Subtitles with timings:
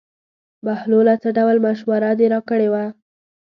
[0.65, 2.85] بهلوله څه ډول مشوره دې راکړې وه.